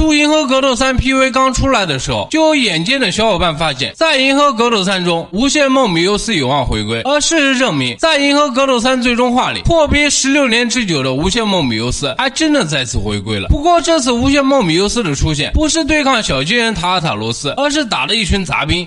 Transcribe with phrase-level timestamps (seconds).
[0.00, 7.02] 出《银河格斗三》PV 刚出来的时候，就有眼尖的小伙伴发现，在《银河格斗三》中，无限梦比优斯有望回归。
[7.02, 13.48] 而事实证明，在《银河格斗三》最终话里，破冰十六年之久的无限梦比优斯还真的再次回归了。
[13.50, 18.86] 不过，这次无限梦比优斯的出现，不是对抗小巨人塔尔塔罗斯，而是打了一群杂兵。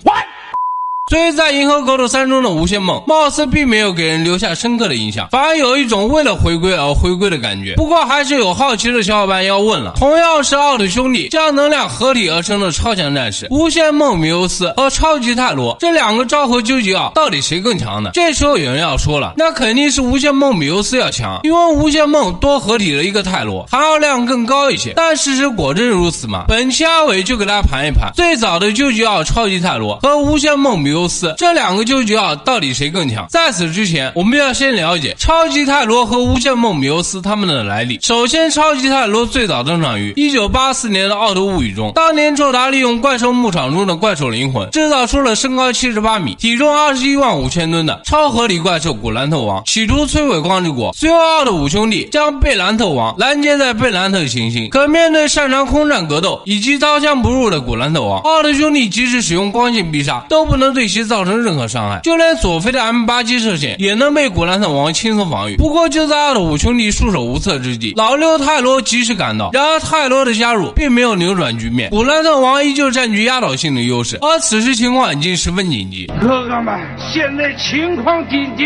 [1.11, 7.75] 以在《银河格斗三》中的无限梦，貌似并没有给人留下深刻的印象，反而有一种为了回归而回归的感觉。
[7.75, 18.09] 不过，还是有好奇的小伙伴要问了：同样是奥特兄弟将能量合体而成的超强战士，无限梦米欧斯和超级泰罗这两个昭和究极奥，到底谁更强呢？
[18.13, 24.93] 这时候有人要说了，那肯定是无限梦米欧斯要强，因为无限梦多合体了一个泰罗，含药量更高一些。
[24.95, 26.45] 但事实果真如此吗？
[26.47, 30.93] 本期阿伟就给大家盘一盘最早的究极奥超级泰罗和无限梦米。
[31.03, 33.27] 尤斯这两个究极奥到底谁更强？
[33.29, 37.99] 在此之前，我们要先了解超级泰罗和无限梦米尤斯他们的来历。
[38.01, 41.91] 首先，超级泰罗最早登场于一九八四年的《奥特物语》中。
[41.93, 50.93] 当年，宙达利用怪兽牧场中的怪兽灵魂，制造出了身高七十八米、体重二十一万五千吨的超合理怪兽古兰特王，企图摧毁光之国。
[50.93, 54.69] 随后，奥特五兄弟将贝兰特王拦截在贝兰特行星。
[54.69, 60.82] 可面对擅长空战格斗以及刀枪不入的古兰特王，奥特兄弟即使使用光线必杀，都不能对。
[60.83, 65.55] 对其造成任何伤害，就连佐菲的 M 八机射线也能被古兰特王轻松防御。
[65.55, 69.49] 不过就在奥特五兄弟束手无策之际，老六泰罗及时赶到。
[69.53, 74.17] 然而泰罗的加入并没有扭转局面，古兰特王依旧占据压倒性的优势。
[74.19, 76.77] 而此时情况已经十分紧急，哥哥们，
[77.13, 78.65] 现在情况紧急。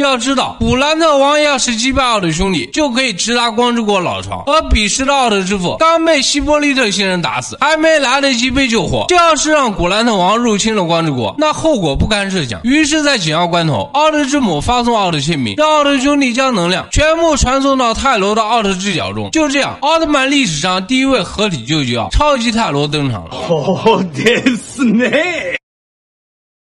[0.00, 4.42] 要知道，古兰特王要是击败奥特兄弟，就可以直达光之国老巢。
[4.46, 9.04] 而彼时的奥特之父刚被希波利特星人打死，还没来得及被救活。
[9.08, 12.60] 这要是让古兰特王入侵了光之国，那后果不堪设想。
[12.64, 19.30] 于是，在紧要关头，奥特之母发送奥特签名，让奥特兄弟将能量全部传送到泰罗的奥特之角中。
[19.30, 23.30] 就这样，奥特曼历史上第一位合体救急奥超级泰罗登场了。
[23.30, 24.22] 好的
[24.56, 25.04] 是呢。